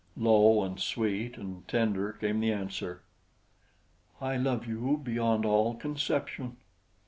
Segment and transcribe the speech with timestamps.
[0.17, 3.03] Low and sweet and tender came the answer:
[4.19, 6.57] "I love you beyond all conception."